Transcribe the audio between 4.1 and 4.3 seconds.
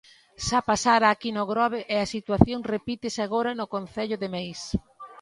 de